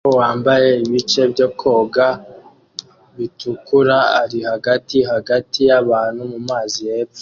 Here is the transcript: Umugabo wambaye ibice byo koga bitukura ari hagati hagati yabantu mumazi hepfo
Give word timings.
Umugabo 0.03 0.19
wambaye 0.23 0.69
ibice 0.87 1.21
byo 1.31 1.47
koga 1.59 2.07
bitukura 3.17 3.97
ari 4.21 4.39
hagati 4.49 4.97
hagati 5.11 5.59
yabantu 5.69 6.21
mumazi 6.31 6.79
hepfo 6.91 7.19